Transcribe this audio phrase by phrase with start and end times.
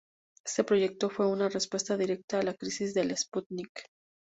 [0.45, 3.83] Este proyecto fue una respuesta directa a la crisis del Sputnik.